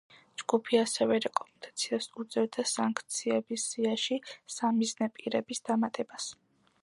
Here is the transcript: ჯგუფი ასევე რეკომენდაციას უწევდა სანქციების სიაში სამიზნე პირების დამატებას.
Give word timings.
ჯგუფი 0.41 0.77
ასევე 0.83 1.17
რეკომენდაციას 1.25 2.07
უწევდა 2.23 2.65
სანქციების 2.71 3.67
სიაში 3.73 4.19
სამიზნე 4.57 5.11
პირების 5.19 5.65
დამატებას. 5.71 6.33